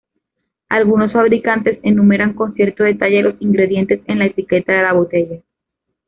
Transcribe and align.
Algunos 0.69 1.13
fabricantes 1.13 1.77
enumeran 1.83 2.33
con 2.33 2.55
cierto 2.55 2.83
detalle 2.85 3.21
los 3.21 3.35
ingredientes 3.39 4.01
en 4.07 4.17
la 4.17 4.25
etiqueta 4.25 4.73
de 4.73 4.81
la 4.81 4.93
botella. 4.93 5.37